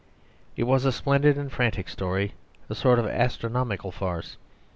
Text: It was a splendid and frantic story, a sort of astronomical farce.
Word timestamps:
It 0.57 0.63
was 0.63 0.83
a 0.83 0.91
splendid 0.91 1.37
and 1.37 1.51
frantic 1.51 1.87
story, 1.87 2.33
a 2.71 2.73
sort 2.73 2.97
of 2.97 3.05
astronomical 3.05 3.91
farce. 3.91 4.35